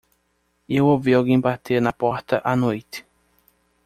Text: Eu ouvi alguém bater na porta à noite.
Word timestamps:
Eu 0.67 0.87
ouvi 0.87 1.13
alguém 1.13 1.39
bater 1.39 1.79
na 1.79 1.93
porta 1.93 2.41
à 2.43 2.55
noite. 2.55 3.05